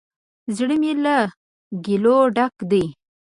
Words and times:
زړه 0.55 0.75
می 0.81 0.91
له 1.03 1.15
ګیلو 1.85 2.17
ډک 2.35 2.55
دی 2.71 2.83